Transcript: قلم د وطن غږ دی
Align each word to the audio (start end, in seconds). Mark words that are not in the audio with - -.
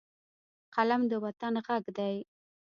قلم 0.75 1.01
د 1.11 1.13
وطن 1.23 1.53
غږ 1.65 1.83
دی 1.97 2.15